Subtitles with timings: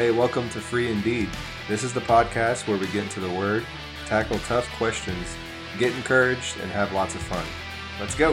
[0.00, 1.28] Hey, welcome to Free Indeed.
[1.68, 3.66] This is the podcast where we get into the Word,
[4.06, 5.36] tackle tough questions,
[5.78, 7.44] get encouraged, and have lots of fun.
[8.00, 8.30] Let's go.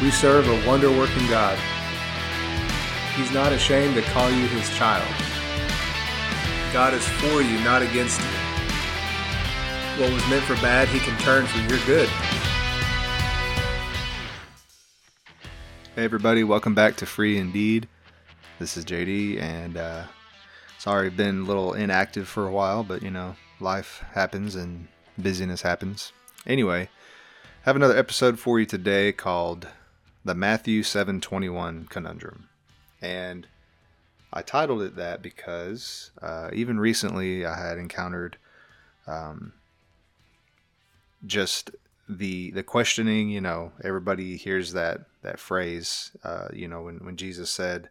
[0.00, 1.58] We serve a wonder working God.
[3.14, 5.06] He's not ashamed to call you his child.
[6.72, 8.26] God is for you, not against you.
[10.00, 12.08] What was meant for bad, he can turn for your good.
[15.94, 17.86] Hey, everybody, welcome back to Free Indeed.
[18.58, 20.04] This is JD, and uh,
[20.78, 24.88] sorry, been a little inactive for a while, but you know, life happens and
[25.18, 26.14] busyness happens.
[26.46, 26.88] Anyway,
[27.64, 29.68] have another episode for you today called
[30.24, 32.48] the Matthew 721 Conundrum.
[33.02, 33.46] And
[34.32, 38.38] I titled it that because uh, even recently I had encountered
[39.06, 39.52] um,
[41.26, 41.72] just
[42.08, 43.28] the the questioning.
[43.28, 46.12] You know, everybody hears that that phrase.
[46.24, 47.90] Uh, you know, when when Jesus said,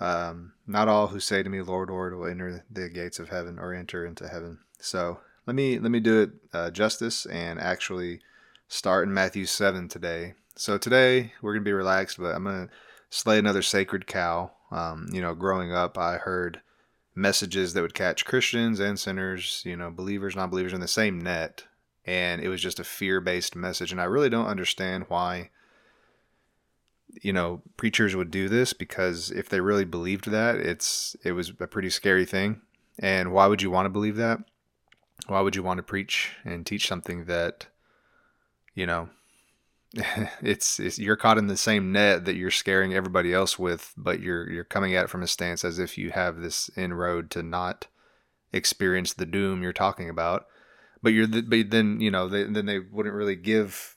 [0.00, 3.58] um, "Not all who say to me, Lord, Lord, will enter the gates of heaven
[3.58, 8.20] or enter into heaven." So let me let me do it uh, justice and actually
[8.68, 10.34] start in Matthew seven today.
[10.56, 12.68] So today we're gonna be relaxed, but I'm gonna
[13.10, 14.52] slay another sacred cow.
[14.70, 16.60] Um, you know, growing up, I heard
[17.18, 21.20] messages that would catch Christians and sinners, you know, believers, non believers in the same
[21.20, 21.64] net.
[22.06, 23.92] And it was just a fear based message.
[23.92, 25.50] And I really don't understand why,
[27.22, 31.52] you know, preachers would do this because if they really believed that, it's it was
[31.60, 32.60] a pretty scary thing.
[32.98, 34.40] And why would you want to believe that?
[35.26, 37.66] Why would you want to preach and teach something that,
[38.74, 39.08] you know,
[40.42, 44.20] it's, it's you're caught in the same net that you're scaring everybody else with, but
[44.20, 47.42] you're you're coming at it from a stance as if you have this inroad to
[47.42, 47.86] not
[48.52, 50.46] experience the doom you're talking about.
[51.02, 53.96] But you're the, but then you know they, then they wouldn't really give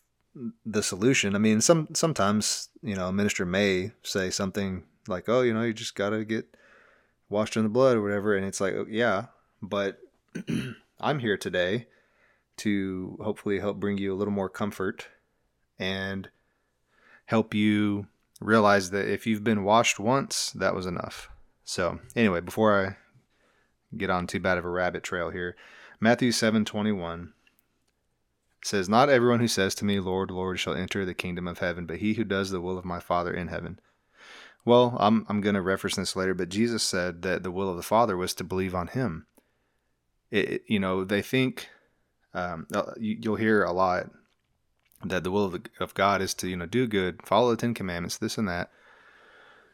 [0.66, 1.36] the solution.
[1.36, 5.64] I mean, some sometimes you know a minister may say something like, "Oh, you know,
[5.64, 6.56] you just gotta get
[7.30, 9.28] washed in the blood or whatever," and it's like, oh, yeah,
[9.62, 10.00] but
[11.00, 11.88] I'm here today
[12.58, 15.08] to hopefully help bring you a little more comfort
[15.80, 16.30] and
[17.26, 18.08] help you
[18.40, 21.30] realize that if you've been washed once, that was enough.
[21.64, 22.98] So, anyway, before I
[23.98, 25.56] get on too bad of a rabbit trail here,
[26.00, 26.32] Matthew
[28.64, 31.60] 7:21 says, "Not everyone who says to me, Lord, Lord, shall enter the kingdom of
[31.60, 33.80] heaven, but he who does the will of my Father in heaven."
[34.64, 37.78] Well, I'm I'm going to reference this later, but Jesus said that the will of
[37.78, 39.26] the Father was to believe on him.
[40.30, 41.70] It, you know, they think
[42.34, 42.68] um,
[42.98, 44.10] you'll hear a lot
[45.04, 47.58] that the will of, the, of God is to you know do good, follow the
[47.58, 48.70] Ten Commandments, this and that.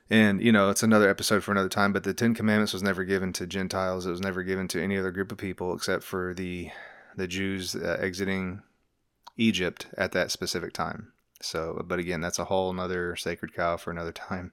[0.09, 1.91] And you know it's another episode for another time.
[1.91, 4.05] But the Ten Commandments was never given to Gentiles.
[4.05, 6.69] It was never given to any other group of people except for the
[7.17, 8.61] the Jews uh, exiting
[9.37, 11.11] Egypt at that specific time.
[11.41, 14.51] So, but again, that's a whole another sacred cow for another time.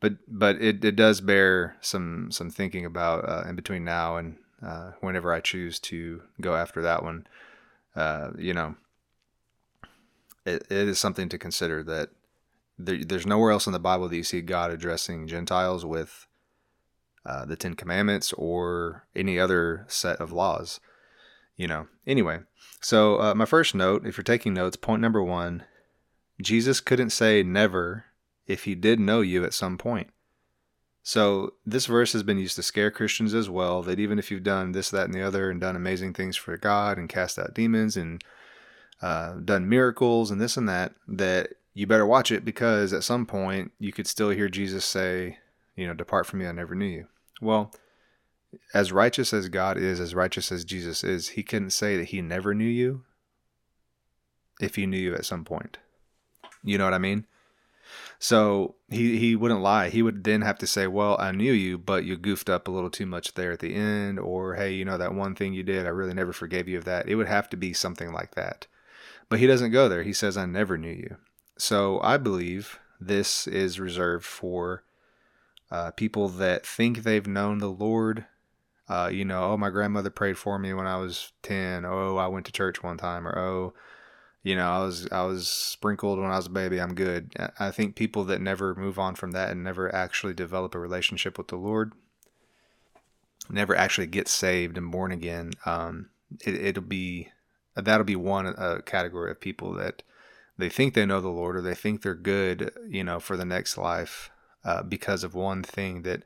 [0.00, 4.38] But but it, it does bear some some thinking about uh, in between now and
[4.62, 7.26] uh, whenever I choose to go after that one.
[7.94, 8.76] Uh, you know,
[10.46, 12.10] it, it is something to consider that
[12.78, 16.26] there, there's nowhere else in the Bible that you see God addressing Gentiles with
[17.26, 20.80] uh, the Ten Commandments or any other set of laws.
[21.60, 22.38] You know, anyway,
[22.80, 25.64] so uh, my first note, if you're taking notes, point number one
[26.40, 28.06] Jesus couldn't say never
[28.46, 30.08] if he did know you at some point.
[31.02, 34.42] So this verse has been used to scare Christians as well, that even if you've
[34.42, 37.52] done this, that, and the other and done amazing things for God and cast out
[37.52, 38.24] demons and
[39.02, 43.26] uh, done miracles and this and that, that you better watch it because at some
[43.26, 45.36] point you could still hear Jesus say,
[45.76, 47.06] you know, depart from me, I never knew you.
[47.42, 47.70] Well,
[48.74, 52.20] as righteous as God is, as righteous as Jesus is, he couldn't say that he
[52.20, 53.04] never knew you
[54.60, 55.78] if he knew you at some point.
[56.62, 57.26] You know what I mean?
[58.18, 59.88] So he he wouldn't lie.
[59.88, 62.70] He would then have to say, "Well, I knew you, but you goofed up a
[62.70, 65.62] little too much there at the end," or "Hey, you know that one thing you
[65.62, 68.34] did, I really never forgave you of that." It would have to be something like
[68.34, 68.66] that.
[69.30, 70.02] But he doesn't go there.
[70.02, 71.16] He says, I never knew you.
[71.56, 74.82] So I believe this is reserved for
[75.70, 78.26] uh, people that think they've known the Lord.
[78.90, 81.84] Uh, you know, oh, my grandmother prayed for me when I was 10.
[81.84, 83.26] Oh, I went to church one time.
[83.26, 83.72] Or, oh,
[84.42, 86.80] you know, I was I was sprinkled when I was a baby.
[86.80, 87.32] I'm good.
[87.58, 91.38] I think people that never move on from that and never actually develop a relationship
[91.38, 91.92] with the Lord,
[93.48, 95.52] never actually get saved and born again.
[95.66, 96.10] Um,
[96.44, 97.28] it, it'll be
[97.76, 100.02] that'll be one uh, category of people that
[100.58, 103.44] they think they know the Lord or they think they're good, you know, for the
[103.44, 104.30] next life
[104.64, 106.22] uh, because of one thing that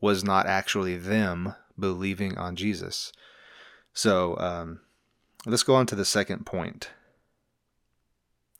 [0.00, 3.12] was not actually them believing on Jesus.
[3.92, 4.80] So um,
[5.46, 6.90] let's go on to the second point.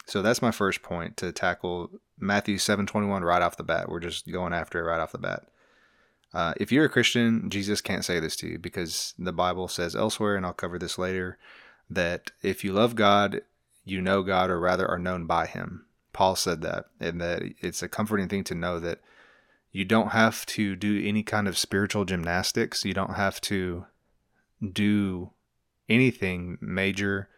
[0.06, 3.88] So that's my first point to tackle Matthew 7:21 right off the bat.
[3.88, 5.44] We're just going after it right off the bat.
[6.34, 9.94] Uh, if you're a Christian, Jesus can't say this to you because the Bible says
[9.94, 11.38] elsewhere, and I'll cover this later,
[11.90, 13.42] that if you love God,
[13.84, 15.86] you know God, or rather are known by Him.
[16.12, 19.00] Paul said that, and that it's a comforting thing to know that
[19.72, 22.84] you don't have to do any kind of spiritual gymnastics.
[22.84, 23.86] You don't have to
[24.72, 25.30] do
[25.88, 27.28] anything major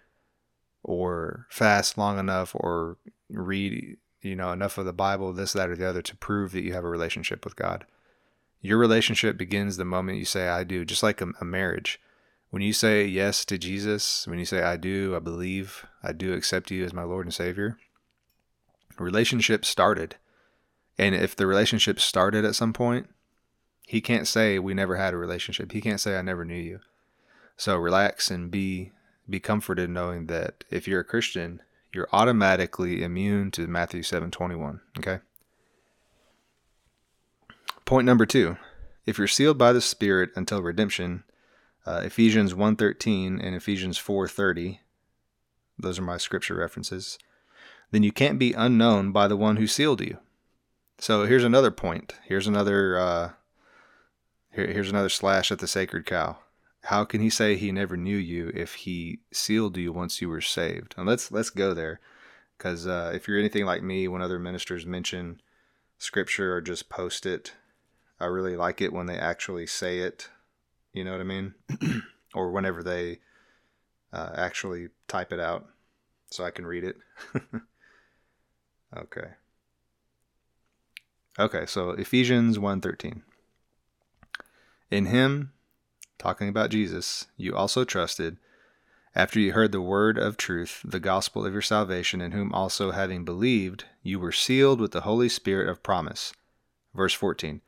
[0.83, 2.99] or fast long enough or
[3.31, 6.63] read you know enough of the bible this that or the other to prove that
[6.63, 7.87] you have a relationship with god.
[8.61, 12.01] Your relationship begins the moment you say i do just like a, a marriage.
[12.51, 16.35] When you say yes to jesus when you say i do i believe i do
[16.35, 17.79] accept you as my lord and savior
[18.99, 20.17] relationship started
[20.99, 23.09] and if the relationship started at some point
[23.87, 26.81] he can't say we never had a relationship he can't say i never knew you
[27.57, 28.93] so relax and be
[29.29, 31.63] be comforted knowing that if you're a Christian,
[31.93, 35.21] you're automatically immune to Matthew 7:21, okay?
[37.85, 38.57] Point number 2.
[39.07, 41.25] If you're sealed by the Spirit until redemption,
[41.87, 44.81] uh, Ephesians 1:13 and Ephesians 4:30,
[45.79, 47.19] those are my scripture references,
[47.91, 50.19] then you can't be unknown by the one who sealed you.
[50.99, 52.15] So here's another point.
[52.25, 53.31] Here's another uh,
[54.53, 56.39] here, here's another slash at the sacred cow
[56.85, 60.43] how can he say he never knew you if he sealed you once you were
[60.43, 60.95] saved?
[60.97, 62.01] And let's let's go there,
[62.57, 65.41] because uh, if you're anything like me, when other ministers mention
[65.99, 67.55] scripture or just post it,
[68.21, 70.29] I really like it when they actually say it.
[70.93, 71.55] You know what I mean?
[72.35, 73.21] or whenever they
[74.13, 75.67] uh, actually type it out,
[76.31, 76.97] so I can read it.
[78.97, 79.31] okay.
[81.39, 83.23] Okay, so Ephesians 1:13.
[84.91, 85.53] In him
[86.17, 88.39] talking about Jesus, you also trusted,
[89.17, 92.93] after you heard the word of truth, the gospel of your salvation, in whom also,
[92.93, 96.33] having believed, you were sealed with the Holy Spirit of promise.
[96.95, 97.61] Verse 14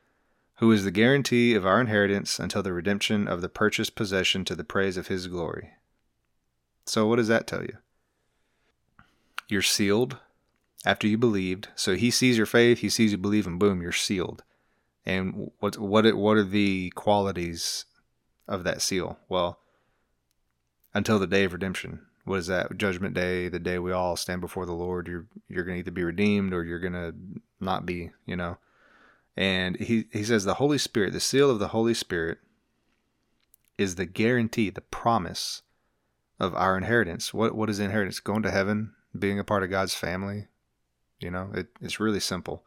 [0.55, 4.55] Who is the guarantee of our inheritance until the redemption of the purchased possession to
[4.55, 5.71] the praise of his glory.
[6.85, 7.77] So, what does that tell you?
[9.49, 10.17] You're sealed
[10.87, 11.67] after you believed.
[11.75, 14.43] So, he sees your faith, he sees you believe, and boom, you're sealed.
[15.05, 17.85] And what what what are the qualities
[18.47, 19.19] of that seal?
[19.29, 19.59] Well,
[20.93, 22.01] until the day of redemption.
[22.25, 22.77] What is that?
[22.77, 25.07] Judgment day, the day we all stand before the Lord.
[25.07, 27.13] You're you're gonna either be redeemed or you're gonna
[27.61, 28.57] not be, you know.
[29.37, 32.39] And he, he says the Holy Spirit, the seal of the Holy Spirit
[33.77, 35.61] is the guarantee, the promise
[36.39, 37.33] of our inheritance.
[37.33, 38.19] What what is inheritance?
[38.19, 40.47] Going to heaven, being a part of God's family.
[41.19, 42.63] You know, it, it's really simple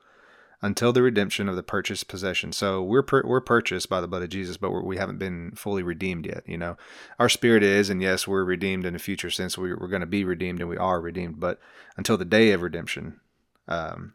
[0.62, 2.52] until the redemption of the purchased possession.
[2.52, 5.18] So we're per- we're purchased by the blood of Jesus, but we're, we have not
[5.18, 6.42] been fully redeemed yet.
[6.46, 6.76] You know,
[7.18, 9.56] our spirit is, and yes, we're redeemed in a future sense.
[9.56, 11.40] We, we're going to be redeemed, and we are redeemed.
[11.40, 11.58] But
[11.96, 13.20] until the day of redemption,
[13.68, 14.14] um,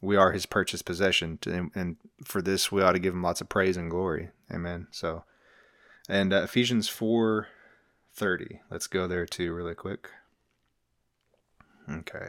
[0.00, 3.40] we are His purchased possession, and, and, for this we ought to give Him lots
[3.40, 4.30] of praise and glory.
[4.50, 4.86] Amen.
[4.90, 5.24] So,
[6.08, 7.48] and uh, Ephesians four
[8.14, 8.60] thirty.
[8.70, 10.08] Let's go there too, really quick.
[11.90, 12.28] Okay.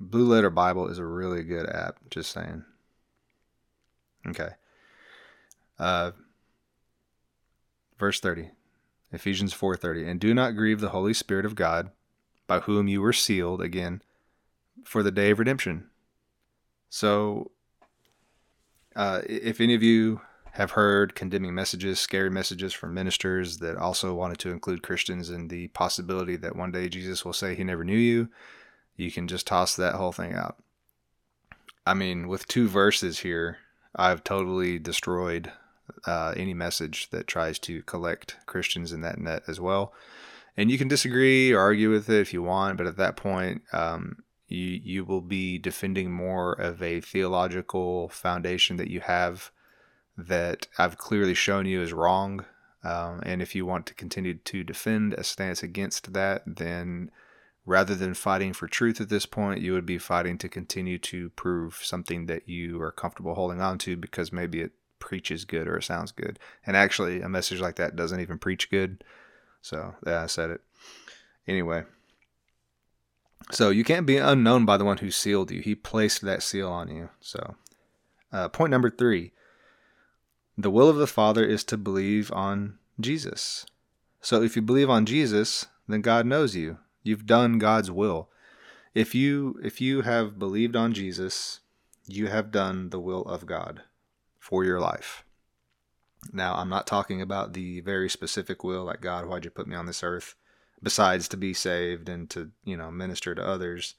[0.00, 1.96] Blue Letter Bible is a really good app.
[2.10, 2.64] Just saying.
[4.26, 4.50] Okay.
[5.78, 6.12] Uh,
[7.98, 8.50] verse 30.
[9.12, 10.08] Ephesians 4:30.
[10.08, 11.90] And do not grieve the Holy Spirit of God,
[12.46, 14.02] by whom you were sealed again
[14.84, 15.88] for the day of redemption.
[16.90, 17.50] So
[18.96, 20.20] uh, if any of you
[20.52, 25.48] have heard condemning messages, scary messages from ministers that also wanted to include Christians in
[25.48, 28.28] the possibility that one day Jesus will say he never knew you,
[28.98, 30.56] you can just toss that whole thing out.
[31.86, 33.58] I mean, with two verses here,
[33.96, 35.52] I've totally destroyed
[36.06, 39.94] uh, any message that tries to collect Christians in that net as well.
[40.56, 43.62] And you can disagree or argue with it if you want, but at that point,
[43.72, 49.52] um, you you will be defending more of a theological foundation that you have
[50.16, 52.44] that I've clearly shown you is wrong.
[52.82, 57.10] Um, and if you want to continue to defend a stance against that, then
[57.68, 61.28] rather than fighting for truth at this point, you would be fighting to continue to
[61.30, 65.76] prove something that you are comfortable holding on to because maybe it preaches good or
[65.76, 66.38] it sounds good.
[66.66, 69.04] And actually, a message like that doesn't even preach good.
[69.60, 70.62] So, yeah, I said it.
[71.46, 71.84] Anyway,
[73.50, 75.60] so you can't be unknown by the one who sealed you.
[75.60, 77.10] He placed that seal on you.
[77.20, 77.56] So,
[78.32, 79.32] uh, point number three
[80.56, 83.66] the will of the Father is to believe on Jesus.
[84.22, 86.78] So, if you believe on Jesus, then God knows you.
[87.02, 88.28] You've done God's will.
[88.94, 91.60] If you if you have believed on Jesus,
[92.06, 93.82] you have done the will of God
[94.38, 95.24] for your life.
[96.32, 99.76] Now, I'm not talking about the very specific will like God, why'd you put me
[99.76, 100.34] on this earth
[100.82, 103.94] besides to be saved and to, you know, minister to others.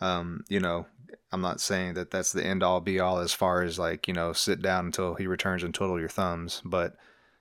[0.00, 0.86] Um, you know,
[1.32, 4.14] I'm not saying that that's the end all be all as far as like, you
[4.14, 6.96] know, sit down until he returns and twiddle your thumbs, but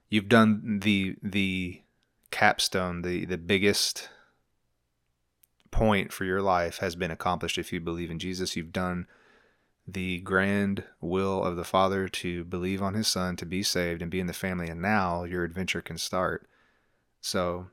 [0.10, 1.82] you've done the the
[2.32, 4.10] capstone, the the biggest
[5.74, 8.56] point for your life has been accomplished if you believe in Jesus.
[8.56, 9.08] You've done
[9.88, 14.12] the grand will of the Father to believe on his son, to be saved and
[14.12, 16.48] be in the family, and now your adventure can start.
[17.20, 17.68] So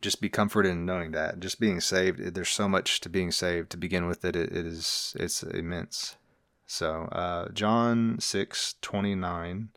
[0.00, 1.38] just be comforted in knowing that.
[1.38, 4.66] Just being saved, there's so much to being saved to begin with that it, it
[4.66, 6.16] is it's immense.
[6.66, 9.68] So uh, John six twenty nine.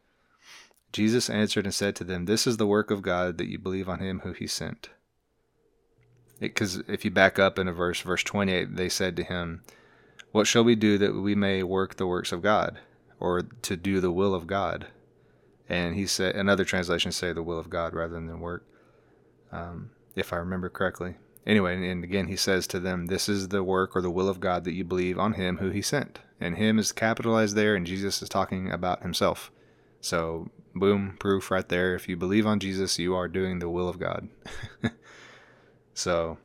[0.94, 3.90] Jesus answered and said to them, This is the work of God that you believe
[3.90, 4.90] on him who he sent.
[6.40, 9.64] Because if you back up in a verse, verse 28, they said to him,
[10.32, 12.80] What shall we do that we may work the works of God,
[13.20, 14.88] or to do the will of God?
[15.70, 18.66] And he said, another translation say the will of God rather than work,
[19.52, 21.16] um, if I remember correctly.
[21.46, 24.40] Anyway, and again, he says to them, This is the work or the will of
[24.40, 26.20] God that you believe on him who he sent.
[26.40, 29.50] And him is capitalized there, and Jesus is talking about himself.
[30.02, 31.96] So, boom, proof right there.
[31.96, 34.28] If you believe on Jesus, you are doing the will of God.
[35.98, 36.38] So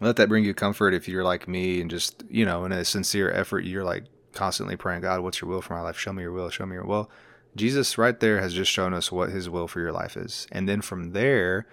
[0.00, 2.84] let that bring you comfort if you're like me and just, you know, in a
[2.84, 5.96] sincere effort, you're like constantly praying, God, what's your will for my life?
[5.96, 7.08] Show me your will, show me your will.
[7.54, 10.48] Jesus right there has just shown us what his will for your life is.
[10.50, 11.68] And then from there,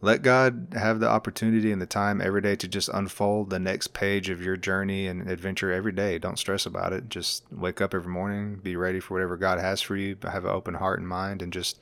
[0.00, 3.94] let God have the opportunity and the time every day to just unfold the next
[3.94, 6.18] page of your journey and adventure every day.
[6.18, 7.08] Don't stress about it.
[7.08, 10.50] Just wake up every morning, be ready for whatever God has for you, have an
[10.50, 11.78] open heart and mind, and just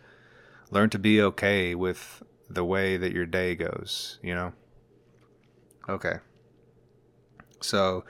[0.70, 4.52] learn to be okay with the way that your day goes, you know?
[5.88, 6.18] Okay.
[7.60, 8.04] So,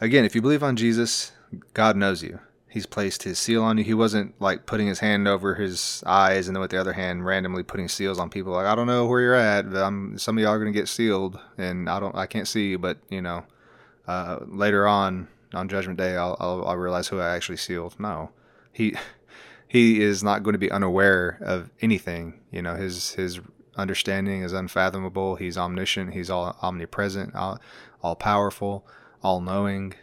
[0.00, 1.32] again, if you believe on Jesus,
[1.74, 2.40] God knows you.
[2.68, 3.84] He's placed his seal on you.
[3.84, 7.26] He wasn't like putting his hand over his eyes and then with the other hand
[7.26, 8.52] randomly putting seals on people.
[8.52, 10.86] Like I don't know where you're at, but I'm, some of y'all are gonna get
[10.86, 13.44] sealed, and I don't, I can't see you, but you know,
[14.06, 17.98] uh, later on on Judgment Day, I'll, I'll, I'll realize who I actually sealed.
[17.98, 18.30] No,
[18.72, 18.94] he
[19.70, 22.40] he is not going to be unaware of anything.
[22.50, 23.38] You know, his his
[23.76, 25.36] understanding is unfathomable.
[25.36, 26.12] He's omniscient.
[26.12, 27.60] He's all omnipresent, all,
[28.02, 28.84] all powerful,
[29.22, 29.94] all knowing.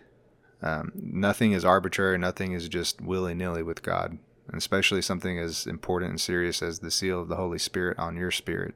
[0.61, 2.17] Um, nothing is arbitrary.
[2.17, 6.79] Nothing is just willy nilly with God, and especially something as important and serious as
[6.79, 8.73] the seal of the Holy Spirit on your spirit.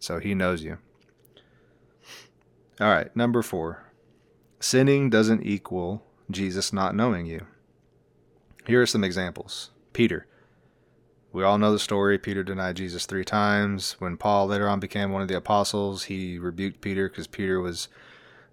[0.00, 0.78] So He knows you.
[2.80, 3.92] All right, number four.
[4.58, 7.46] Sinning doesn't equal Jesus not knowing you.
[8.66, 9.70] Here are some examples.
[9.92, 10.26] Peter.
[11.32, 12.18] We all know the story.
[12.18, 13.96] Peter denied Jesus three times.
[13.98, 17.88] When Paul later on became one of the apostles, he rebuked Peter because Peter was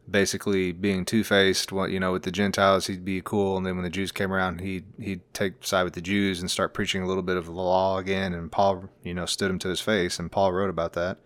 [0.09, 1.71] basically being two-faced.
[1.71, 4.31] What you know, with the Gentiles, he'd be cool, and then when the Jews came
[4.31, 7.47] around, he'd he'd take side with the Jews and start preaching a little bit of
[7.47, 8.33] the law again.
[8.33, 11.17] And Paul, you know, stood him to his face, and Paul wrote about that.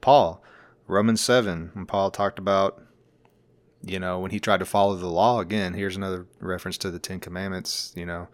[0.00, 0.42] Paul,
[0.88, 2.82] Romans seven, when Paul talked about
[3.82, 6.98] you know, when he tried to follow the law again, here's another reference to the
[6.98, 8.28] Ten Commandments, you know,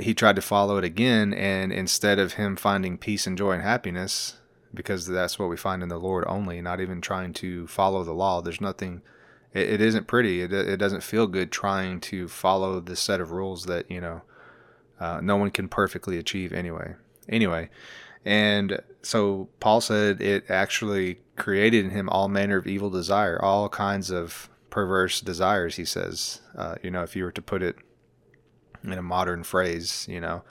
[0.00, 3.62] he tried to follow it again, and instead of him finding peace and joy and
[3.62, 4.38] happiness,
[4.74, 8.12] because that's what we find in the Lord only, not even trying to follow the
[8.12, 9.02] law, there's nothing.
[9.52, 10.42] It, it isn't pretty.
[10.42, 14.22] It, it doesn't feel good trying to follow the set of rules that you know
[15.00, 16.94] uh, no one can perfectly achieve anyway.
[17.28, 17.68] Anyway,
[18.24, 23.68] and so Paul said it actually created in him all manner of evil desire, all
[23.68, 25.76] kinds of perverse desires.
[25.76, 27.76] He says, uh, you know, if you were to put it
[28.82, 30.42] in a modern phrase, you know,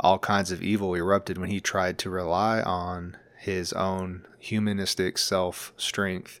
[0.00, 5.72] all kinds of evil erupted when he tried to rely on his own humanistic self
[5.76, 6.40] strength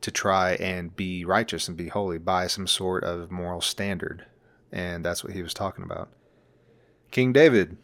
[0.00, 4.26] to try and be righteous and be holy by some sort of moral standard.
[4.70, 6.08] And that's what he was talking about.
[7.10, 7.76] King David,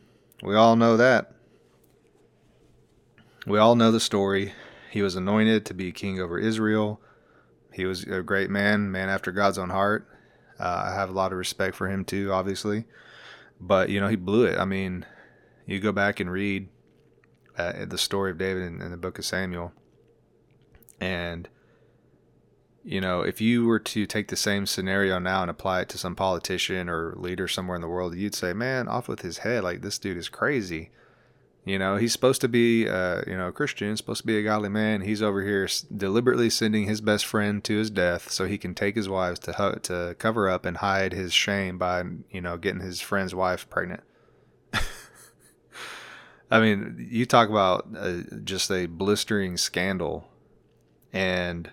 [0.42, 1.32] we all know that.
[3.46, 4.52] We all know the story.
[4.90, 7.00] He was anointed to be king over Israel.
[7.72, 10.06] He was a great man, man after God's own heart.
[10.64, 12.86] Uh, I have a lot of respect for him too, obviously,
[13.60, 14.58] but you know he blew it.
[14.58, 15.04] I mean,
[15.66, 16.68] you go back and read
[17.58, 19.72] uh, the story of David in, in the book of Samuel,
[20.98, 21.46] and
[22.82, 25.98] you know if you were to take the same scenario now and apply it to
[25.98, 29.64] some politician or leader somewhere in the world, you'd say, "Man, off with his head!
[29.64, 30.90] Like this dude is crazy."
[31.64, 34.42] You know, he's supposed to be, uh, you know, a Christian, supposed to be a
[34.42, 35.00] godly man.
[35.00, 35.66] He's over here
[35.96, 39.80] deliberately sending his best friend to his death so he can take his wives to
[39.82, 44.02] to cover up and hide his shame by, you know, getting his friend's wife pregnant.
[46.50, 50.28] I mean, you talk about uh, just a blistering scandal,
[51.14, 51.70] and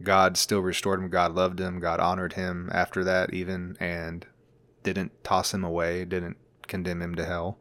[0.00, 1.10] God still restored him.
[1.10, 1.80] God loved him.
[1.80, 4.24] God honored him after that, even, and
[4.84, 6.36] didn't toss him away, didn't
[6.68, 7.58] condemn him to hell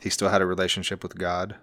[0.00, 1.56] he still had a relationship with God.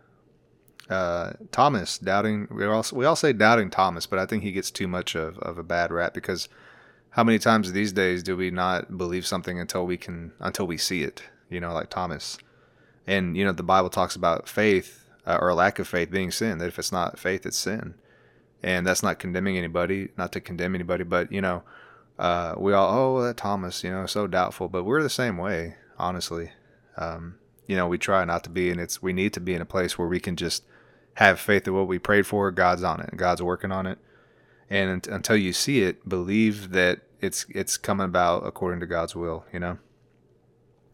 [0.90, 2.48] uh, Thomas doubting.
[2.52, 5.38] We all we all say doubting Thomas, but I think he gets too much of,
[5.40, 6.50] of a bad rap because
[7.12, 10.78] how many times these days do we not believe something until we can until we
[10.78, 11.24] see it?
[11.50, 12.38] You know, like Thomas.
[13.08, 16.60] And you know, the Bible talks about faith uh, or lack of faith being sin.
[16.60, 17.96] That if it's not faith, it's sin.
[18.64, 21.64] And that's not condemning anybody, not to condemn anybody, but you know,
[22.20, 24.70] uh, we all oh that Thomas, you know, so doubtful.
[24.70, 26.52] But we're the same way, honestly.
[26.98, 27.39] Um,
[27.70, 29.66] you know, we try not to be, and it's we need to be in a
[29.66, 30.64] place where we can just
[31.14, 34.00] have faith that what we prayed for, God's on it, and God's working on it,
[34.72, 39.46] and until you see it, believe that it's it's coming about according to God's will.
[39.54, 39.78] You know.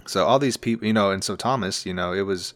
[0.05, 2.53] So all these people, you know, and so Thomas, you know, it was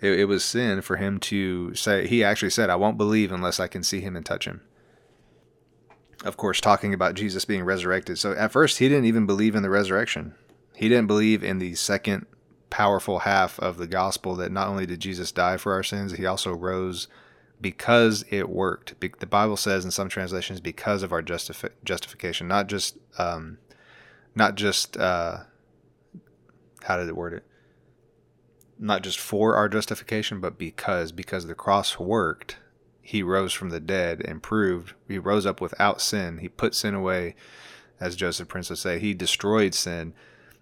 [0.00, 2.08] it, it was sin for him to say.
[2.08, 4.62] He actually said, "I won't believe unless I can see him and touch him."
[6.24, 8.18] Of course, talking about Jesus being resurrected.
[8.18, 10.34] So at first, he didn't even believe in the resurrection.
[10.74, 12.26] He didn't believe in the second
[12.74, 16.26] powerful half of the gospel that not only did Jesus die for our sins, he
[16.26, 17.06] also rose
[17.60, 19.00] because it worked.
[19.00, 23.58] The Bible says in some translations because of our justifi- justification, not just um,
[24.34, 25.44] not just uh,
[26.82, 27.44] how did it word it?
[28.76, 32.56] Not just for our justification, but because because the cross worked,
[33.00, 36.38] he rose from the dead and proved he rose up without sin.
[36.38, 37.36] He put sin away,
[38.00, 38.98] as Joseph Prince would say.
[38.98, 40.12] He destroyed sin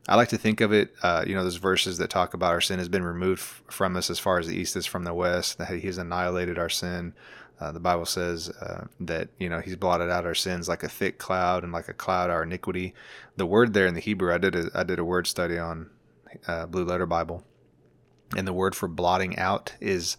[0.09, 2.61] I like to think of it, uh, you know, those verses that talk about our
[2.61, 5.59] sin has been removed from us as far as the east is from the west,
[5.59, 7.15] that He has annihilated our sin.
[7.61, 10.89] Uh, the Bible says uh, that, you know, He's blotted out our sins like a
[10.89, 12.95] thick cloud and like a cloud our iniquity.
[13.37, 15.91] The word there in the Hebrew, I did a, I did a word study on
[16.49, 17.45] uh, Blue Letter Bible,
[18.37, 20.17] and the word for blotting out is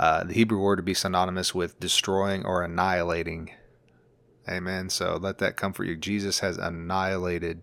[0.00, 3.52] uh, the Hebrew word to be synonymous with destroying or annihilating.
[4.48, 4.90] Amen.
[4.90, 5.94] So let that comfort you.
[5.96, 7.62] Jesus has annihilated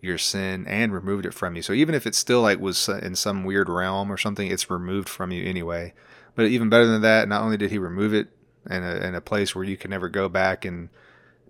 [0.00, 1.62] your sin and removed it from you.
[1.62, 5.08] So even if it still like was in some weird realm or something, it's removed
[5.08, 5.92] from you anyway.
[6.34, 8.28] But even better than that, not only did he remove it
[8.68, 10.88] in a, in a place where you can never go back and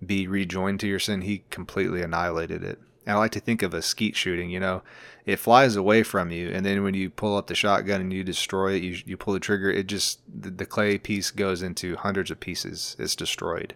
[0.05, 2.79] be rejoined to your sin, he completely annihilated it.
[3.05, 4.83] And I like to think of a skeet shooting, you know,
[5.25, 6.49] it flies away from you.
[6.49, 9.33] And then when you pull up the shotgun and you destroy it, you, you pull
[9.33, 12.95] the trigger, it just, the, the clay piece goes into hundreds of pieces.
[12.99, 13.75] It's destroyed.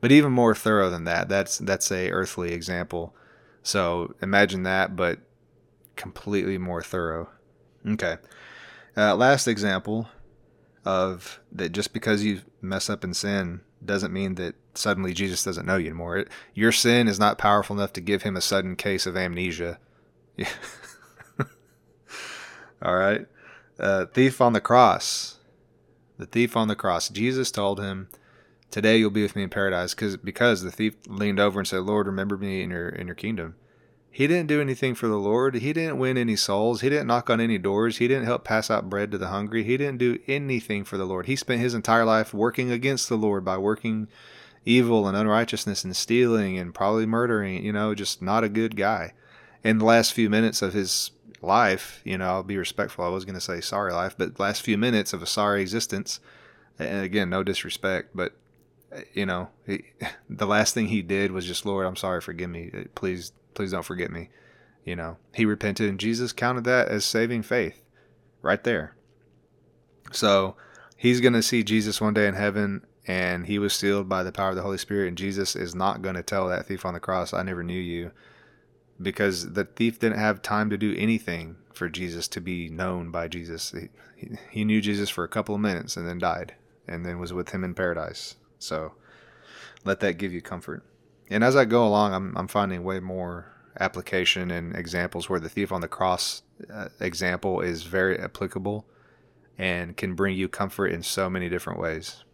[0.00, 3.14] But even more thorough than that, that's, that's a earthly example
[3.64, 5.18] so imagine that, but
[5.96, 7.28] completely more thorough.
[7.86, 8.18] Okay.
[8.96, 10.08] Uh, last example
[10.84, 15.66] of that just because you mess up in sin doesn't mean that suddenly Jesus doesn't
[15.66, 16.18] know you anymore.
[16.18, 19.78] It, your sin is not powerful enough to give him a sudden case of amnesia.
[22.82, 23.26] All right.
[23.78, 25.38] Uh, thief on the cross.
[26.18, 27.08] The thief on the cross.
[27.08, 28.08] Jesus told him,
[28.74, 31.78] today you'll be with me in paradise because because the thief leaned over and said
[31.82, 33.54] lord remember me in your in your kingdom.
[34.10, 35.54] He didn't do anything for the lord.
[35.54, 36.80] He didn't win any souls.
[36.80, 37.98] He didn't knock on any doors.
[37.98, 39.62] He didn't help pass out bread to the hungry.
[39.62, 41.26] He didn't do anything for the lord.
[41.26, 44.08] He spent his entire life working against the lord by working
[44.64, 49.12] evil and unrighteousness and stealing and probably murdering you know just not a good guy.
[49.62, 53.04] In the last few minutes of his life you know i'll be respectful.
[53.04, 56.18] I was going to say sorry life but last few minutes of a sorry existence
[56.76, 58.34] and again no disrespect but
[59.12, 59.84] you know, he,
[60.30, 62.70] the last thing he did was just, Lord, I'm sorry, forgive me.
[62.74, 64.30] Uh, please, please don't forget me.
[64.84, 67.80] You know, he repented and Jesus counted that as saving faith
[68.42, 68.94] right there.
[70.12, 70.56] So
[70.96, 74.32] he's going to see Jesus one day in heaven and he was sealed by the
[74.32, 75.08] power of the Holy Spirit.
[75.08, 77.80] And Jesus is not going to tell that thief on the cross, I never knew
[77.80, 78.12] you.
[79.00, 83.26] Because the thief didn't have time to do anything for Jesus to be known by
[83.26, 83.74] Jesus.
[84.16, 86.54] He, he knew Jesus for a couple of minutes and then died
[86.86, 88.36] and then was with him in paradise.
[88.64, 88.94] So
[89.84, 90.84] let that give you comfort.
[91.28, 93.46] And as I go along, I'm, I'm finding way more
[93.78, 98.86] application and examples where the thief on the cross uh, example is very applicable
[99.58, 102.24] and can bring you comfort in so many different ways.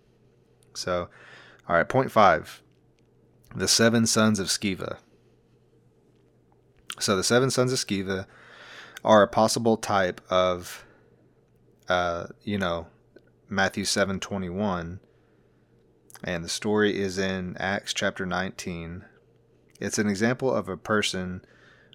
[0.74, 1.08] So,
[1.68, 2.62] all right, point five
[3.54, 4.98] the seven sons of Sceva.
[7.00, 8.26] So, the seven sons of Sceva
[9.04, 10.84] are a possible type of,
[11.88, 12.86] uh, you know,
[13.48, 15.00] Matthew 7 21
[16.22, 19.04] and the story is in Acts chapter 19.
[19.80, 21.42] It's an example of a person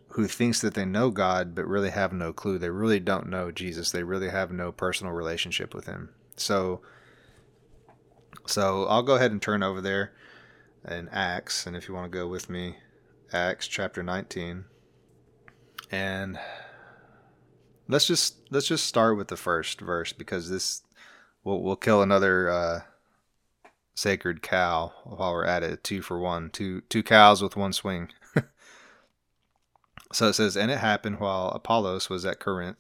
[0.10, 2.58] who thinks that they know God but really have no clue.
[2.58, 3.92] They really don't know Jesus.
[3.92, 6.10] They really have no personal relationship with him.
[6.38, 6.82] So
[8.48, 10.14] so I'll go ahead and turn over there
[10.88, 12.78] in Acts and if you want to go with me
[13.34, 14.66] Acts chapter 19
[15.92, 16.40] and
[17.88, 20.84] let's just let's just start with the first verse because this
[21.44, 22.80] we'll, we'll kill another uh,
[23.96, 25.84] sacred cow while we're at it.
[25.84, 28.10] Two for one, two two cows with one swing.
[30.12, 32.78] so it says, and it happened while Apollos was at Corinth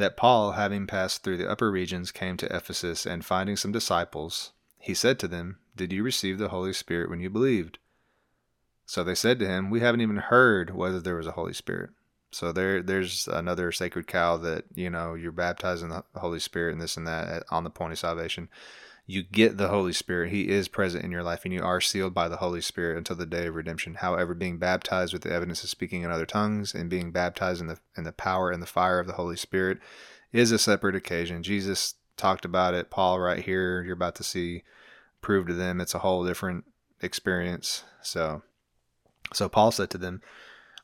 [0.00, 4.52] that Paul, having passed through the upper regions, came to Ephesus, and finding some disciples,
[4.78, 7.78] he said to them, Did you receive the Holy Spirit when you believed?
[8.86, 11.90] So they said to him, We haven't even heard whether there was a Holy Spirit.
[12.32, 16.72] So there, there's another sacred cow that you know you're baptized in the Holy Spirit
[16.72, 18.48] and this and that on the point of salvation.
[19.10, 22.14] You get the Holy Spirit; He is present in your life, and you are sealed
[22.14, 23.94] by the Holy Spirit until the day of redemption.
[23.94, 27.66] However, being baptized with the evidence of speaking in other tongues and being baptized in
[27.66, 29.78] the in the power and the fire of the Holy Spirit
[30.32, 31.42] is a separate occasion.
[31.42, 32.90] Jesus talked about it.
[32.90, 34.62] Paul, right here, you're about to see,
[35.20, 36.64] prove to them it's a whole different
[37.02, 37.82] experience.
[38.02, 38.42] So,
[39.32, 40.22] so Paul said to them,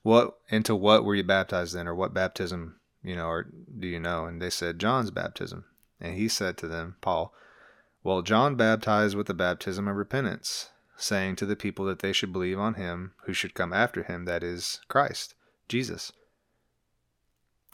[0.03, 3.47] what into what were you baptized then, or what baptism you know or
[3.79, 5.65] do you know and they said john's baptism
[6.01, 7.33] and he said to them paul
[8.07, 12.33] well john baptized with the baptism of repentance saying to the people that they should
[12.33, 15.35] believe on him who should come after him that is christ
[15.69, 16.13] jesus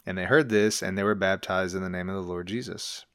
[0.05, 3.05] and they heard this and they were baptized in the name of the lord jesus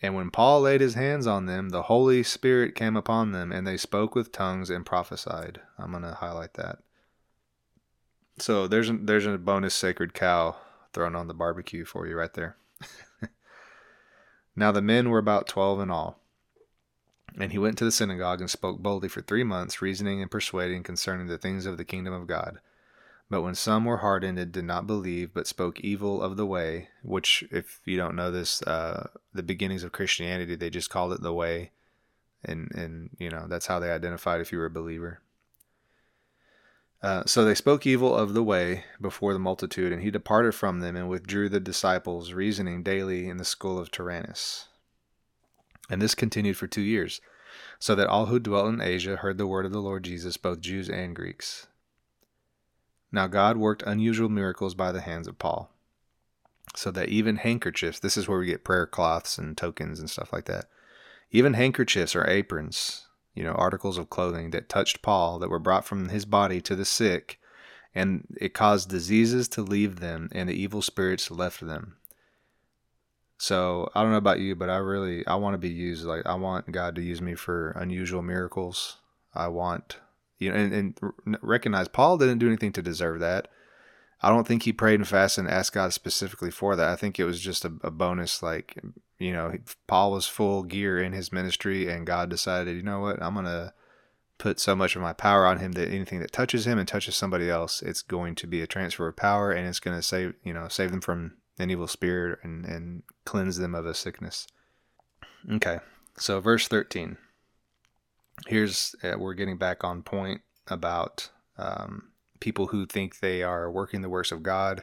[0.00, 3.66] and when paul laid his hands on them the holy spirit came upon them and
[3.66, 6.78] they spoke with tongues and prophesied i'm going to highlight that
[8.38, 10.56] so there's a, there's a bonus sacred cow
[10.92, 12.56] thrown on the barbecue for you right there.
[14.56, 16.21] now the men were about twelve in all.
[17.38, 20.82] And he went to the synagogue and spoke boldly for three months, reasoning and persuading
[20.82, 22.58] concerning the things of the kingdom of God.
[23.30, 26.90] But when some were hardened and did not believe, but spoke evil of the way,
[27.02, 31.22] which, if you don't know this, uh, the beginnings of Christianity, they just called it
[31.22, 31.70] the way,
[32.44, 35.22] and and you know that's how they identified if you were a believer.
[37.02, 40.80] Uh, so they spoke evil of the way before the multitude, and he departed from
[40.80, 44.68] them and withdrew the disciples, reasoning daily in the school of Tyrannus.
[45.92, 47.20] And this continued for two years,
[47.78, 50.60] so that all who dwelt in Asia heard the word of the Lord Jesus, both
[50.60, 51.66] Jews and Greeks.
[53.12, 55.70] Now God worked unusual miracles by the hands of Paul,
[56.74, 60.32] so that even handkerchiefs, this is where we get prayer cloths and tokens and stuff
[60.32, 60.64] like that,
[61.30, 65.84] even handkerchiefs or aprons you know, articles of clothing that touched Paul that were brought
[65.84, 67.38] from his body to the sick,
[67.94, 71.96] and it caused diseases to leave them, and the evil spirits left them.
[73.42, 76.04] So I don't know about you, but I really I want to be used.
[76.04, 78.98] Like I want God to use me for unusual miracles.
[79.34, 79.96] I want
[80.38, 83.48] you know, and, and recognize Paul didn't do anything to deserve that.
[84.22, 86.88] I don't think he prayed and fasted and asked God specifically for that.
[86.88, 88.80] I think it was just a, a bonus, like
[89.18, 89.52] you know,
[89.88, 93.74] Paul was full gear in his ministry, and God decided, you know what, I'm to
[94.38, 97.16] put so much of my power on him that anything that touches him and touches
[97.16, 100.54] somebody else, it's going to be a transfer of power, and it's to save, you
[100.54, 104.46] know, save them from an evil spirit and, and cleanse them of a sickness.
[105.50, 105.78] Okay,
[106.16, 107.16] so verse 13.
[108.46, 112.08] Here's, uh, we're getting back on point about um,
[112.40, 114.82] people who think they are working the works of God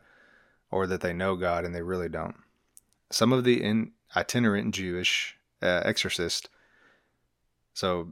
[0.71, 2.35] or that they know God and they really don't.
[3.11, 6.49] Some of the in, itinerant Jewish uh, exorcist.
[7.73, 8.09] So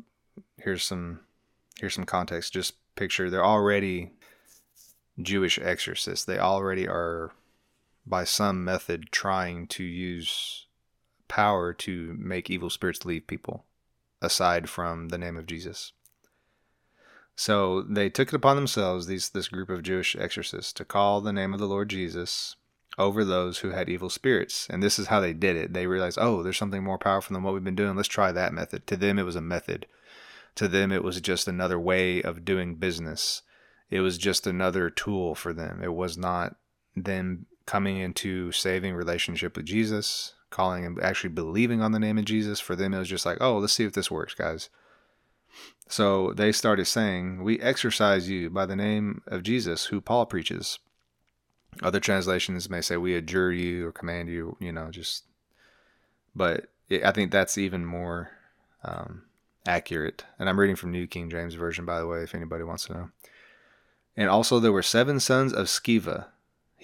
[0.58, 1.22] here's some
[1.80, 2.54] here's some context.
[2.54, 4.12] Just picture they're already
[5.22, 6.26] Jewish exorcists.
[6.26, 7.32] They already are
[8.10, 10.66] by some method trying to use
[11.28, 13.66] power to make evil spirits leave people
[14.22, 15.92] aside from the name of Jesus.
[17.36, 21.34] So they took it upon themselves, these this group of Jewish exorcists, to call the
[21.34, 22.56] name of the Lord Jesus
[22.98, 24.68] over those who had evil spirits.
[24.70, 25.74] And this is how they did it.
[25.74, 27.96] They realized, oh, there's something more powerful than what we've been doing.
[27.96, 28.88] Let's try that method.
[28.88, 29.86] To them, it was a method.
[30.56, 33.44] To them, it was just another way of doing business.
[33.92, 35.80] It was just another tool for them.
[35.84, 36.56] It was not
[36.96, 42.26] them coming into saving relationship with Jesus, calling and actually believing on the name of
[42.26, 42.60] Jesus.
[42.60, 44.70] For them, it was just like, oh, let's see if this works, guys.
[45.88, 50.80] So they started saying, We exorcise you by the name of Jesus, who Paul preaches.
[51.82, 55.26] Other translations may say, "We adjure you" or "command you." You know, just.
[56.36, 58.32] But it, I think that's even more
[58.84, 59.24] um,
[59.66, 60.24] accurate.
[60.40, 62.94] And I'm reading from New King James Version, by the way, if anybody wants to
[62.94, 63.10] know.
[64.16, 66.28] And also, there were seven sons of Sceva.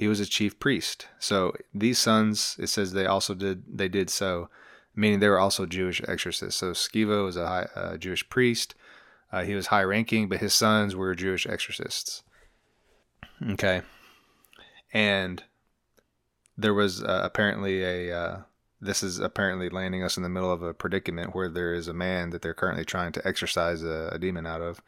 [0.03, 1.07] He was a chief priest.
[1.19, 4.49] So these sons, it says they also did they did so,
[4.95, 6.59] meaning they were also Jewish exorcists.
[6.59, 8.75] So Sceva was a high, uh, Jewish priest.
[9.31, 12.23] Uh, he was high ranking, but his sons were Jewish exorcists.
[13.51, 13.81] Okay
[14.93, 15.43] and
[16.55, 18.41] there was uh, apparently a uh,
[18.79, 21.93] this is apparently landing us in the middle of a predicament where there is a
[21.93, 24.81] man that they're currently trying to exorcise a, a demon out of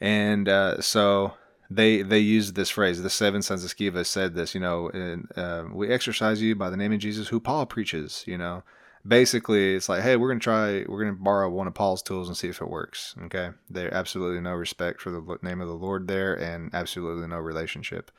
[0.00, 1.34] and uh, so
[1.70, 5.28] they they used this phrase the seven sons of Sceva said this you know and,
[5.36, 8.62] uh, we exorcise you by the name of jesus who paul preaches you know
[9.06, 12.36] basically it's like hey we're gonna try we're gonna borrow one of paul's tools and
[12.36, 16.08] see if it works okay there's absolutely no respect for the name of the lord
[16.08, 18.10] there and absolutely no relationship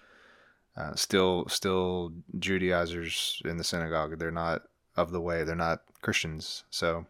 [0.78, 4.18] uh, still still Judaizers in the synagogue.
[4.18, 4.64] They're not
[4.96, 5.44] of the way.
[5.44, 6.64] They're not Christians.
[6.70, 7.06] So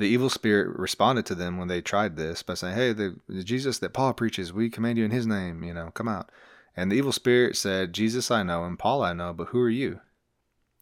[0.00, 3.44] the evil spirit responded to them when they tried this by saying, "Hey, the, the
[3.44, 5.62] Jesus that Paul preaches, we command you in His name.
[5.62, 6.30] You know, come out."
[6.76, 9.70] And the evil spirit said, "Jesus I know, and Paul I know, but who are
[9.70, 10.00] you?"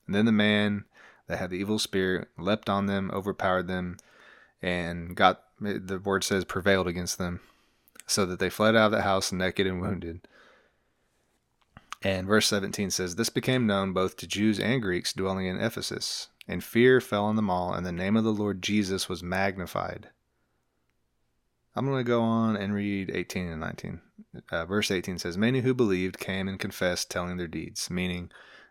[0.06, 0.84] And then the man
[1.26, 3.98] that had the evil spirit leapt on them, overpowered them,
[4.62, 7.40] and got the word says prevailed against them,
[8.06, 10.26] so that they fled out of the house naked and wounded.
[12.02, 16.28] And verse 17 says, This became known both to Jews and Greeks dwelling in Ephesus,
[16.48, 20.08] and fear fell on them all, and the name of the Lord Jesus was magnified.
[21.76, 24.00] I'm going to go on and read 18 and 19.
[24.50, 28.30] Uh, verse 18 says, Many who believed came and confessed, telling their deeds, meaning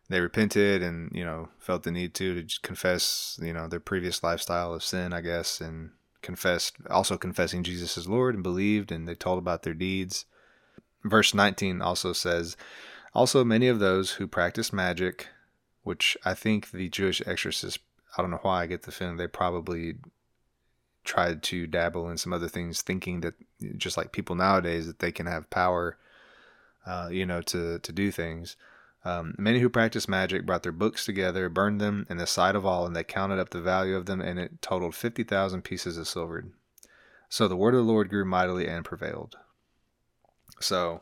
[0.09, 4.23] they repented and, you know, felt the need to, to confess, you know, their previous
[4.23, 9.07] lifestyle of sin, I guess, and confessed, also confessing Jesus as Lord and believed, and
[9.07, 10.25] they told about their deeds.
[11.05, 12.57] Verse 19 also says,
[13.17, 15.29] also, many of those who practice magic,
[15.87, 17.79] which I think the Jewish exorcists,
[18.17, 19.95] I don't know why I get the feeling they probably
[21.05, 23.35] tried to dabble in some other things, thinking that
[23.77, 25.97] just like people nowadays, that they can have power,
[26.85, 28.57] uh, you know, to, to do things.
[29.05, 32.65] Um, many who practiced magic brought their books together, burned them in the sight of
[32.65, 36.09] all, and they counted up the value of them, and it totaled 50,000 pieces of
[36.09, 36.43] silver.
[37.29, 39.37] So the word of the Lord grew mightily and prevailed.
[40.59, 40.99] So,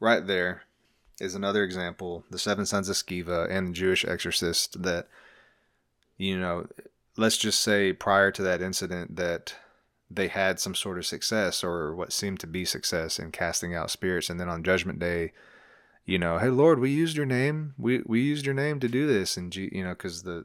[0.00, 0.62] right there,
[1.20, 2.24] is another example.
[2.30, 5.08] The Seven Sons of Sceva and the Jewish exorcist that,
[6.16, 6.66] you know,
[7.16, 9.54] let's just say prior to that incident that
[10.10, 13.90] they had some sort of success or what seemed to be success in casting out
[13.90, 14.30] spirits.
[14.30, 15.32] And then on Judgment Day,
[16.04, 17.74] you know, hey Lord, we used your name.
[17.76, 20.44] We we used your name to do this, and you know, because the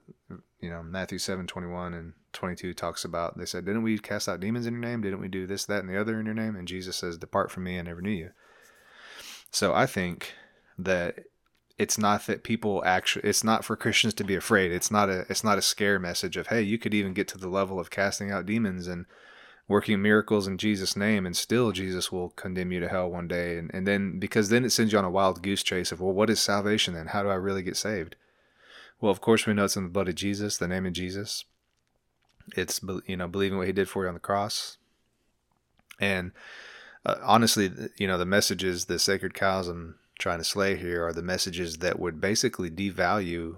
[0.59, 3.99] you know Matthew seven twenty one and twenty two talks about they said, didn't we
[3.99, 5.01] cast out demons in your name?
[5.01, 6.55] Didn't we do this, that, and the other in your name?
[6.55, 8.31] And Jesus says, depart from me, I never knew you.
[9.51, 10.33] So I think
[10.77, 11.19] that
[11.81, 14.71] it's not that people actually it's not for christians to be afraid.
[14.71, 17.39] It's not a it's not a scare message of hey you could even get to
[17.39, 19.07] the level of casting out demons and
[19.67, 23.57] working miracles in jesus name and still jesus will condemn you to hell one day.
[23.57, 26.13] And, and then because then it sends you on a wild goose chase of well
[26.13, 27.07] what is salvation then?
[27.07, 28.15] How do i really get saved?
[28.99, 31.45] Well of course we know it's in the blood of jesus the name of jesus.
[32.55, 34.77] It's you know believing what he did for you on the cross.
[35.99, 36.31] And
[37.07, 41.05] uh, honestly you know the message is the sacred cows and trying to slay here
[41.05, 43.57] are the messages that would basically devalue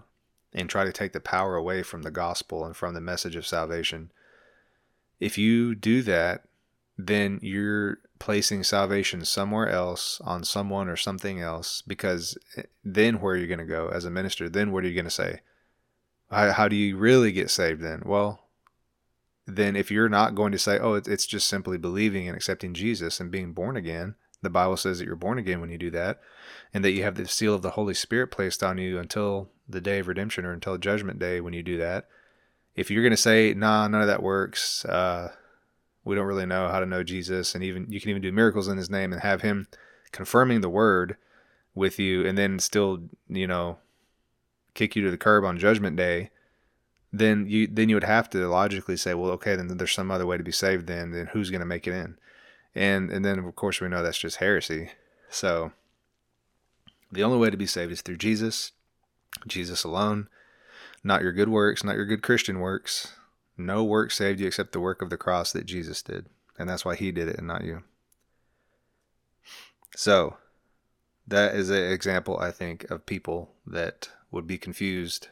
[0.54, 3.46] and try to take the power away from the gospel and from the message of
[3.46, 4.12] salvation.
[5.20, 6.46] If you do that,
[6.98, 13.34] then you're placing salvation somewhere else on someone or something else because eh, then where
[13.34, 14.48] are you going to go as a minister?
[14.48, 15.42] Then what are you going to say?
[16.32, 18.04] How, how do you really get saved then?
[18.06, 18.48] Well,
[19.46, 23.20] then if you're not going to say, oh, it's just simply believing and accepting Jesus
[23.20, 26.20] and being born again, the Bible says that you're born again when you do that,
[26.74, 29.82] and that you have the seal of the Holy Spirit placed on you until the
[29.82, 32.08] day of redemption or until Judgment Day when you do that.
[32.76, 35.32] If you're going to say, nah, none of that works, uh,
[36.04, 38.68] we don't really know how to know Jesus, and even you can even do miracles
[38.68, 39.68] in His name and have Him
[40.12, 41.18] confirming the Word
[41.76, 43.78] with you, and then still, you know,
[44.74, 46.32] kick you to the curb on Judgment Day,
[47.12, 50.26] then you then you would have to logically say, well, okay, then there's some other
[50.26, 50.88] way to be saved.
[50.88, 52.18] Then then who's going to make it in?
[52.76, 54.90] And and then of course we know that's just heresy.
[55.30, 55.72] So
[57.12, 58.72] the only way to be saved is through Jesus,
[59.48, 60.30] Jesus alone,
[61.04, 63.14] not your good works, not your good Christian works.
[63.56, 66.28] No work saved you except the work of the cross that Jesus did.
[66.58, 67.84] And that's why he did it and not you.
[69.96, 70.38] So,
[71.28, 75.28] that is an example, I think, of people that would be confused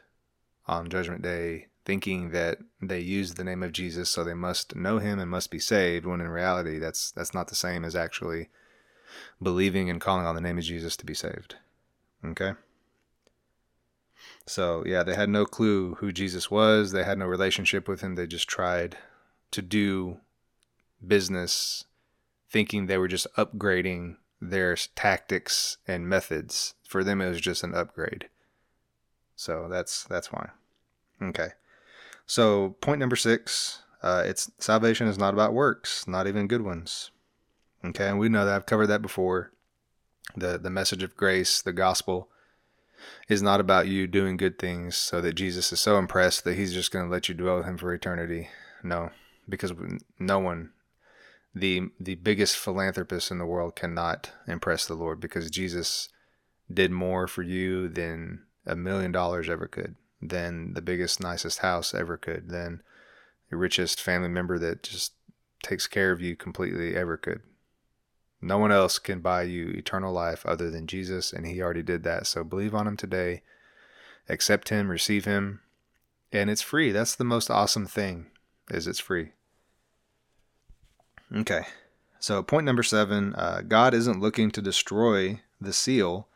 [0.67, 5.00] on Judgment Day thinking that they use the name of Jesus so they must know
[5.00, 8.50] him and must be saved when in reality that's that's not the same as actually
[9.41, 11.56] believing and calling on the name of Jesus to be saved.
[12.26, 12.54] Okay?
[14.46, 16.91] So, yeah, they had no clue who Jesus was.
[16.91, 18.15] They had no relationship with him.
[18.15, 18.98] They just tried
[19.52, 20.17] to do
[21.06, 21.86] business
[22.50, 26.74] thinking they were just upgrading their tactics and methods.
[26.88, 28.30] For them it was just an upgrade.
[29.36, 30.50] So, that's that's why.
[31.22, 31.50] Okay.
[32.32, 37.12] So, point number six uh, it's salvation is not about works, not even good ones.
[37.84, 39.52] Okay, and we know that I've covered that before.
[40.38, 42.30] The the message of grace, the gospel,
[43.28, 46.74] is not about you doing good things so that Jesus is so impressed that he's
[46.74, 48.48] just going to let you dwell with him for eternity.
[48.82, 49.10] No,
[49.50, 49.74] because
[50.17, 50.70] no one,
[51.54, 56.08] the the biggest philanthropist in the world, cannot impress the Lord because Jesus
[56.74, 61.93] did more for you than a million dollars ever could than the biggest, nicest house
[61.93, 62.81] ever could, than
[63.49, 65.13] the richest family member that just
[65.63, 67.41] takes care of you completely ever could.
[68.41, 72.03] No one else can buy you eternal life other than Jesus, and he already did
[72.03, 72.25] that.
[72.25, 73.43] So believe on him today,
[74.27, 75.62] accept him, receive him,
[76.31, 76.91] and it's free.
[76.91, 78.27] That's the most awesome thing
[78.71, 79.34] is it's free.
[81.36, 81.62] Okay.
[82.19, 86.27] So point number 7, uh, God isn't looking to destroy the seal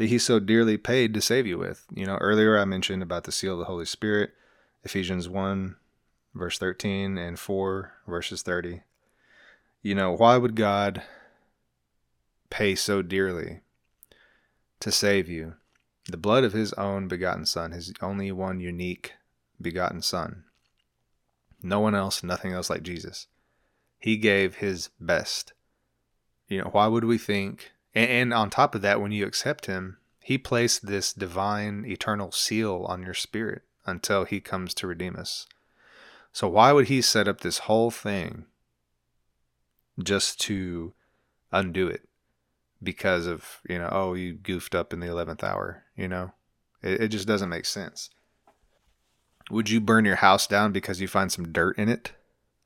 [0.00, 1.84] that he so dearly paid to save you with.
[1.94, 4.30] You know, earlier I mentioned about the seal of the Holy Spirit,
[4.82, 5.76] Ephesians 1
[6.34, 8.80] verse 13 and 4 verses 30.
[9.82, 11.02] You know, why would God
[12.48, 13.60] pay so dearly
[14.80, 15.56] to save you?
[16.06, 19.12] The blood of his own begotten son, his only one unique
[19.60, 20.44] begotten son.
[21.62, 23.26] No one else, nothing else like Jesus.
[23.98, 25.52] He gave his best.
[26.48, 27.72] You know, why would we think?
[27.94, 32.30] And, and on top of that, when you accept him, he placed this divine eternal
[32.32, 35.46] seal on your spirit until he comes to redeem us.
[36.32, 38.44] So why would he set up this whole thing
[40.02, 40.92] just to
[41.50, 42.08] undo it?
[42.82, 46.32] Because of, you know, oh, you goofed up in the 11th hour, you know?
[46.82, 48.10] It, it just doesn't make sense.
[49.50, 52.12] Would you burn your house down because you find some dirt in it?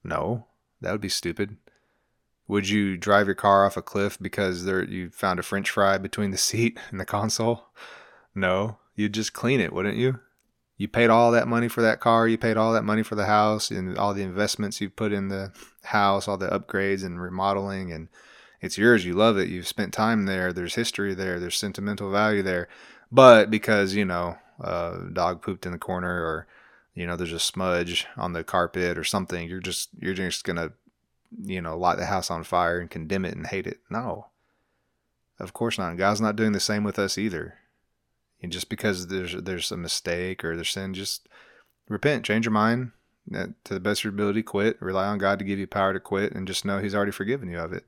[0.04, 0.46] No,
[0.80, 1.56] that would be stupid.
[2.46, 5.98] Would you drive your car off a cliff because there you found a french fry
[5.98, 7.66] between the seat and the console?
[8.35, 10.20] No, you'd just clean it, wouldn't you?
[10.76, 13.26] You paid all that money for that car, you paid all that money for the
[13.26, 15.52] house and all the investments you put in the
[15.85, 18.09] house, all the upgrades and remodeling and
[18.61, 22.42] it's yours, you love it, you've spent time there, there's history there, there's sentimental value
[22.42, 22.68] there.
[23.12, 26.46] But because, you know, a dog pooped in the corner or
[26.94, 30.72] you know there's a smudge on the carpet or something you're just you're just gonna
[31.42, 33.81] you know light the house on fire and condemn it and hate it.
[33.90, 34.29] No.
[35.38, 35.97] Of course not.
[35.97, 37.55] God's not doing the same with us either.
[38.42, 41.29] And just because there's there's a mistake or there's sin just
[41.88, 42.92] repent change your mind
[43.35, 45.92] uh, to the best of your ability quit rely on god to give you power
[45.92, 47.85] to quit and just know he's already forgiven you of it.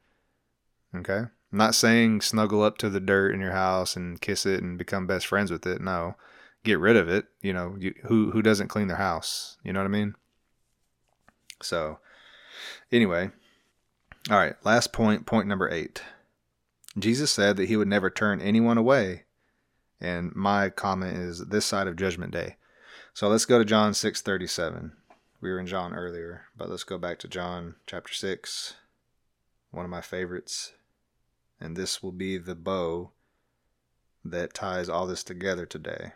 [0.95, 1.25] Okay?
[1.53, 4.77] I'm not saying snuggle up to the dirt in your house and kiss it and
[4.77, 5.81] become best friends with it.
[5.81, 6.17] No.
[6.65, 7.27] Get rid of it.
[7.41, 9.57] You know, you, who who doesn't clean their house?
[9.63, 10.17] You know what I mean?
[11.63, 11.99] So,
[12.92, 13.31] anyway,
[14.31, 14.55] all right.
[14.64, 16.03] Last point, point number eight.
[16.99, 19.25] Jesus said that he would never turn anyone away,
[20.01, 22.57] and my comment is this side of Judgment Day.
[23.12, 24.92] So let's go to John six thirty seven.
[25.40, 28.75] We were in John earlier, but let's go back to John chapter six,
[29.70, 30.72] one of my favorites,
[31.61, 33.11] and this will be the bow
[34.25, 36.12] that ties all this together today.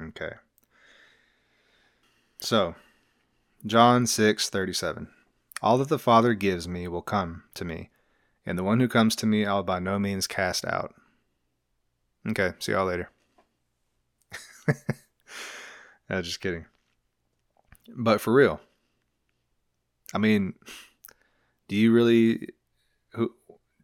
[0.00, 0.32] Okay.
[2.40, 2.74] So,
[3.66, 5.08] John 6:37.
[5.60, 7.90] All that the Father gives me will come to me,
[8.46, 10.94] and the one who comes to me I'll by no means cast out.
[12.28, 13.10] Okay, see y'all later.
[16.08, 16.66] no, just kidding.
[17.88, 18.60] But for real.
[20.14, 20.54] I mean,
[21.66, 22.50] do you really
[23.12, 23.34] who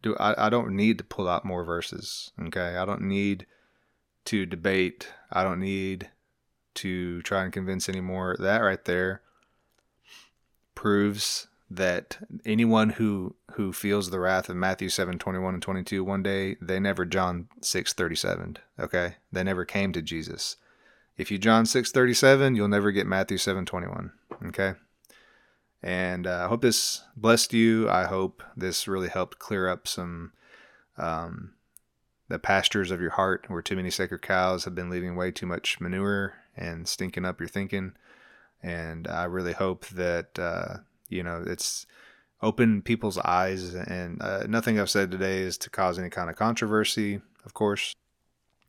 [0.03, 2.77] do I, I don't need to pull out more verses, okay?
[2.77, 3.47] I don't need
[4.27, 5.09] to debate.
[5.33, 6.11] I don't need
[6.75, 8.37] to try and convince anymore.
[8.39, 9.23] That right there
[10.85, 16.23] proves that anyone who who feels the wrath of Matthew 7, 21 and 22 one
[16.23, 18.59] day, they never John 6, 37.
[18.79, 19.15] Okay?
[19.33, 20.57] They never came to Jesus.
[21.17, 24.13] If you John 6, 37, you'll never get Matthew 7, 21.
[24.49, 24.75] Okay?
[25.83, 27.89] And uh, I hope this blessed you.
[27.89, 30.33] I hope this really helped clear up some
[30.99, 31.55] um,
[32.29, 35.47] the pastures of your heart where too many sacred cows have been leaving way too
[35.47, 37.95] much manure and stinking up your thinking.
[38.65, 41.87] And I really hope that, uh, you know, it's
[42.43, 43.75] opened people's eyes.
[43.75, 47.95] And uh, nothing I've said today is to cause any kind of controversy, of course.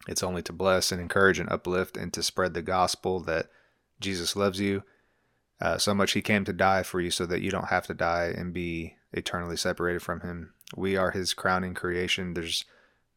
[0.07, 3.47] It's only to bless and encourage and uplift and to spread the gospel that
[3.99, 4.83] Jesus loves you
[5.61, 7.93] uh, so much he came to die for you so that you don't have to
[7.93, 10.53] die and be eternally separated from him.
[10.75, 12.33] We are his crowning creation.
[12.33, 12.65] There's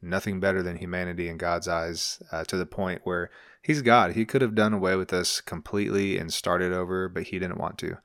[0.00, 3.30] nothing better than humanity in God's eyes uh, to the point where
[3.62, 4.12] He's God.
[4.12, 7.78] He could have done away with us completely and started over, but He didn't want
[7.78, 7.98] to.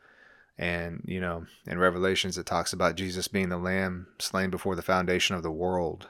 [0.58, 4.82] And, you know, in Revelations, it talks about Jesus being the lamb slain before the
[4.82, 6.08] foundation of the world.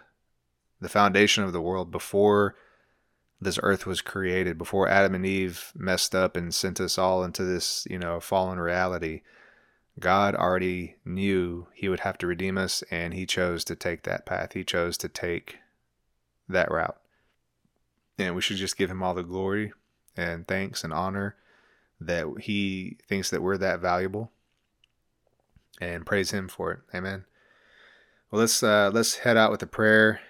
[0.81, 2.55] The foundation of the world before
[3.39, 7.43] this earth was created, before Adam and Eve messed up and sent us all into
[7.43, 9.21] this, you know, fallen reality.
[9.99, 14.25] God already knew he would have to redeem us, and he chose to take that
[14.25, 14.53] path.
[14.53, 15.59] He chose to take
[16.54, 16.97] that route.
[18.18, 19.74] And we should just give him all the glory
[20.16, 21.36] and thanks and honor
[21.99, 24.32] that he thinks that we're that valuable
[25.82, 26.80] and praise him for it.
[26.93, 27.26] Amen.
[28.32, 30.22] Well, let's uh, let's head out with a prayer.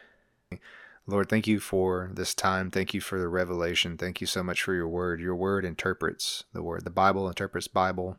[1.06, 2.72] Lord, thank you for this time.
[2.72, 3.98] Thank you for the revelation.
[3.98, 5.20] Thank you so much for your word.
[5.20, 6.86] Your word interprets the word.
[6.86, 8.18] The Bible interprets Bible.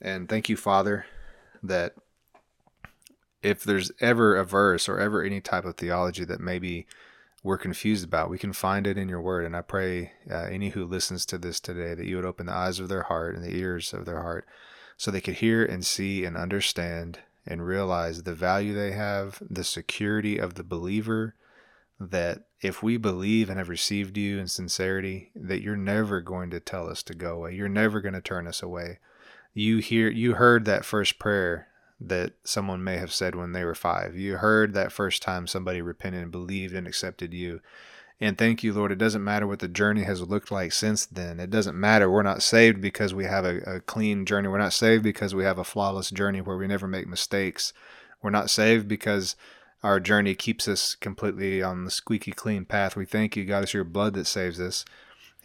[0.00, 1.04] And thank you, Father,
[1.62, 1.94] that
[3.42, 6.86] if there's ever a verse or ever any type of theology that maybe
[7.42, 9.44] we're confused about, we can find it in your word.
[9.44, 12.52] And I pray uh, any who listens to this today that you would open the
[12.52, 14.46] eyes of their heart and the ears of their heart
[14.96, 19.62] so they could hear and see and understand and realize the value they have, the
[19.62, 21.34] security of the believer,
[22.00, 26.60] that if we believe and have received you in sincerity, that you're never going to
[26.60, 27.54] tell us to go away.
[27.54, 28.98] You're never going to turn us away.
[29.54, 31.68] You hear you heard that first prayer
[32.00, 34.16] that someone may have said when they were 5.
[34.16, 37.60] You heard that first time somebody repented and believed and accepted you.
[38.20, 38.92] And thank you, Lord.
[38.92, 41.38] It doesn't matter what the journey has looked like since then.
[41.38, 42.10] It doesn't matter.
[42.10, 44.48] We're not saved because we have a, a, clean journey.
[44.48, 47.74] We're not saved because we have a flawless journey where we never make mistakes.
[48.22, 49.36] We're not saved because
[49.82, 52.96] our journey keeps us completely on the squeaky clean path.
[52.96, 54.86] We thank you, God, it's your blood that saves us.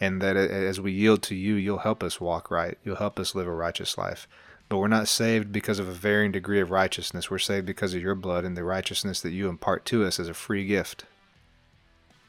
[0.00, 2.78] And that as we yield to you, you'll help us walk right.
[2.82, 4.26] You'll help us live a righteous life.
[4.72, 7.30] But we're not saved because of a varying degree of righteousness.
[7.30, 10.30] We're saved because of your blood and the righteousness that you impart to us as
[10.30, 11.04] a free gift.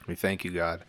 [0.07, 0.83] We thank you, God.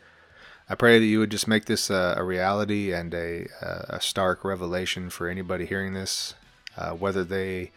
[0.69, 3.47] I pray that you would just make this a, a reality and a,
[3.89, 6.35] a, stark revelation for anybody hearing this,
[6.77, 7.71] uh, whether they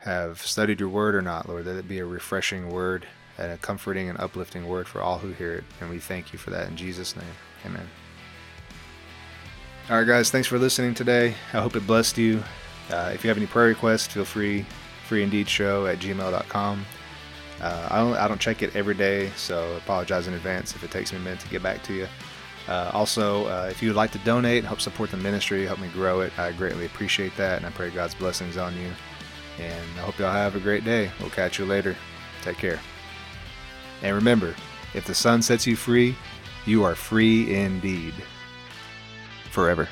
[0.00, 3.06] have studied your word or not, Lord, that it be a refreshing word
[3.38, 5.64] and a comforting and uplifting word for all who hear it.
[5.80, 7.24] And we thank you for that in Jesus' name.
[7.64, 7.88] Amen.
[9.88, 11.34] All right, guys, thanks for listening today.
[11.54, 12.42] I hope it blessed you.
[12.92, 14.66] Uh, if you have any prayer requests, feel free,
[15.08, 16.84] freeindeedshow at gmail.com.
[17.60, 20.90] Uh, I, don't, I don't check it every day, so apologize in advance if it
[20.90, 22.08] takes me a minute to get back to you.
[22.68, 25.88] Uh, also, uh, if you would like to donate, help support the ministry, help me
[25.88, 28.90] grow it, I greatly appreciate that, and I pray God's blessings on you.
[29.58, 31.10] And I hope y'all have a great day.
[31.20, 31.96] We'll catch you later.
[32.42, 32.80] Take care.
[34.02, 34.54] And remember,
[34.94, 36.16] if the son sets you free,
[36.66, 38.14] you are free indeed.
[39.50, 39.88] Forever.